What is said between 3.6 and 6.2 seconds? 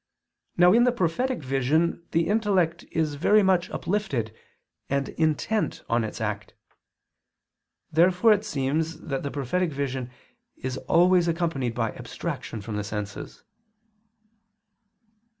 uplifted, and intent on its